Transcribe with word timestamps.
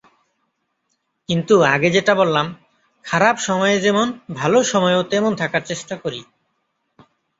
কিন্তু 1.29 1.55
আগে 1.65 1.89
যেটা 1.89 2.13
বললাম, 2.15 2.47
খারাপ 3.05 3.35
সময়ে 3.39 3.77
যেমন, 3.79 4.07
ভালো 4.33 4.57
সময়েও 4.63 5.03
তেমন 5.03 5.31
থাকার 5.35 5.63
চেষ্টা 5.65 5.95
করি। 5.97 6.21